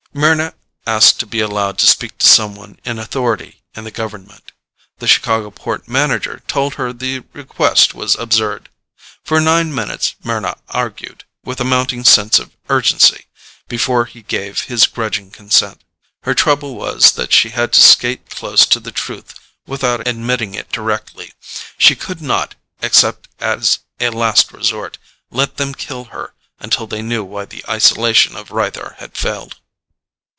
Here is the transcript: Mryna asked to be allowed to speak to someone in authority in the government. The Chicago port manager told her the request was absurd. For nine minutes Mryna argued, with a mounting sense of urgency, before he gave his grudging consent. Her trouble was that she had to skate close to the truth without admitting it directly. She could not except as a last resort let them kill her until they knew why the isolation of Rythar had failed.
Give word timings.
Mryna 0.13 0.55
asked 0.85 1.21
to 1.21 1.25
be 1.25 1.39
allowed 1.39 1.77
to 1.77 1.87
speak 1.87 2.17
to 2.17 2.27
someone 2.27 2.77
in 2.83 2.99
authority 2.99 3.61
in 3.73 3.85
the 3.85 3.91
government. 3.91 4.51
The 4.97 5.07
Chicago 5.07 5.51
port 5.51 5.87
manager 5.87 6.43
told 6.49 6.73
her 6.73 6.91
the 6.91 7.19
request 7.31 7.93
was 7.93 8.15
absurd. 8.15 8.67
For 9.23 9.39
nine 9.39 9.73
minutes 9.73 10.15
Mryna 10.21 10.59
argued, 10.67 11.23
with 11.45 11.61
a 11.61 11.63
mounting 11.63 12.03
sense 12.03 12.39
of 12.39 12.51
urgency, 12.67 13.27
before 13.69 14.03
he 14.03 14.21
gave 14.23 14.63
his 14.65 14.85
grudging 14.85 15.31
consent. 15.31 15.81
Her 16.23 16.33
trouble 16.35 16.75
was 16.75 17.13
that 17.13 17.31
she 17.31 17.51
had 17.51 17.71
to 17.71 17.81
skate 17.81 18.29
close 18.29 18.65
to 18.65 18.81
the 18.81 18.91
truth 18.91 19.33
without 19.65 20.05
admitting 20.05 20.55
it 20.55 20.73
directly. 20.73 21.31
She 21.77 21.95
could 21.95 22.19
not 22.21 22.55
except 22.81 23.29
as 23.39 23.79
a 24.01 24.09
last 24.09 24.51
resort 24.51 24.97
let 25.31 25.55
them 25.55 25.73
kill 25.73 26.03
her 26.11 26.33
until 26.59 26.85
they 26.85 27.01
knew 27.01 27.23
why 27.23 27.45
the 27.45 27.63
isolation 27.69 28.35
of 28.35 28.49
Rythar 28.51 28.97
had 28.97 29.15
failed. 29.15 29.55